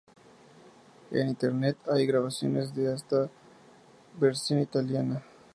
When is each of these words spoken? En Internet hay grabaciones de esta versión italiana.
En 1.11 1.29
Internet 1.29 1.77
hay 1.87 2.07
grabaciones 2.07 2.73
de 2.73 2.91
esta 2.91 3.29
versión 4.19 4.59
italiana. 4.59 5.23